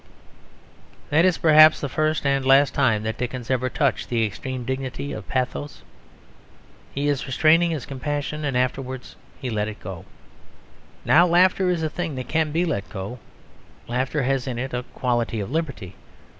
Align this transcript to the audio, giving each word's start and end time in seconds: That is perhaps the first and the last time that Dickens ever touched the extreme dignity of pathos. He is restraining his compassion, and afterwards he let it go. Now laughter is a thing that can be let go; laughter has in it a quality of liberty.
That 1.11 1.25
is 1.25 1.37
perhaps 1.37 1.79
the 1.79 1.87
first 1.87 2.25
and 2.25 2.43
the 2.43 2.47
last 2.47 2.73
time 2.73 3.03
that 3.03 3.19
Dickens 3.19 3.51
ever 3.51 3.69
touched 3.69 4.09
the 4.09 4.25
extreme 4.25 4.65
dignity 4.65 5.11
of 5.13 5.27
pathos. 5.27 5.83
He 6.91 7.07
is 7.07 7.27
restraining 7.27 7.69
his 7.69 7.85
compassion, 7.85 8.43
and 8.43 8.57
afterwards 8.57 9.15
he 9.39 9.51
let 9.51 9.67
it 9.67 9.79
go. 9.79 10.05
Now 11.05 11.27
laughter 11.27 11.69
is 11.69 11.83
a 11.83 11.87
thing 11.91 12.15
that 12.15 12.27
can 12.27 12.51
be 12.51 12.65
let 12.65 12.89
go; 12.89 13.19
laughter 13.87 14.23
has 14.23 14.47
in 14.47 14.57
it 14.57 14.73
a 14.73 14.81
quality 14.95 15.39
of 15.39 15.51
liberty. 15.51 15.93